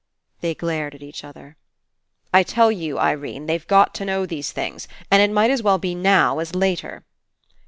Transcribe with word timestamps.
They 0.39 0.55
glared 0.55 0.95
at 0.95 1.03
each 1.03 1.23
other. 1.23 1.57
"I 2.33 2.41
tell 2.41 2.71
you, 2.71 2.97
Irene, 2.97 3.45
they've 3.45 3.67
got 3.67 3.93
to 3.93 4.05
know 4.05 4.25
these 4.25 4.51
things, 4.51 4.87
and 5.11 5.21
it 5.21 5.29
might 5.29 5.51
as 5.51 5.61
well 5.61 5.77
be 5.77 5.93
now 5.93 6.39
as 6.39 6.55
later." 6.55 7.05